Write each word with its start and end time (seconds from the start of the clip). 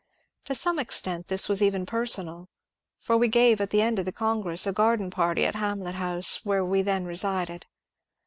To 0.45 0.55
some 0.55 0.79
extent 0.79 1.27
this 1.27 1.47
was 1.47 1.61
even 1.61 1.85
personal; 1.85 2.49
for 2.97 3.17
we 3.17 3.27
gave 3.27 3.61
at 3.61 3.69
the 3.69 3.83
end 3.83 3.99
of 3.99 4.05
the 4.05 4.11
congress 4.11 4.65
a 4.65 4.73
gar 4.73 4.97
den 4.97 5.11
party 5.11 5.45
at 5.45 5.53
Hamlet 5.53 5.93
House 5.93 6.43
where 6.43 6.65
we 6.65 6.81
then 6.81 7.05
resided. 7.05 7.67